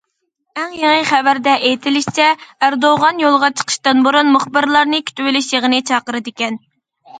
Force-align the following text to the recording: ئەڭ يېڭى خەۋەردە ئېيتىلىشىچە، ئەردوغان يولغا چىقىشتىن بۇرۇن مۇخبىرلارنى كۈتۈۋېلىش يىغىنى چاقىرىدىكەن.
ئەڭ 0.61 0.71
يېڭى 0.77 1.03
خەۋەردە 1.09 1.53
ئېيتىلىشىچە، 1.67 2.31
ئەردوغان 2.69 3.23
يولغا 3.25 3.51
چىقىشتىن 3.61 4.03
بۇرۇن 4.09 4.33
مۇخبىرلارنى 4.39 5.05
كۈتۈۋېلىش 5.13 5.53
يىغىنى 5.55 5.85
چاقىرىدىكەن. 5.93 6.61